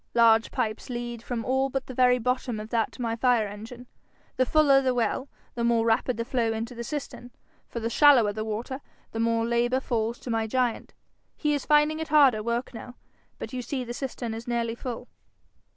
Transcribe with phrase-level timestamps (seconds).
[0.15, 3.85] Large pipes lead from all but the very bottom of that to my fire engine.
[4.35, 7.29] The fuller the well, the more rapid the flow into the cistern,
[7.69, 10.95] for the shallower the water, the more labour falls to my giant.
[11.37, 12.95] He is finding it harder work now.
[13.37, 15.07] But you see the cistern is nearly full.'